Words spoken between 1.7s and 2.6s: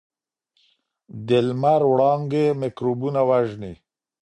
وړانګې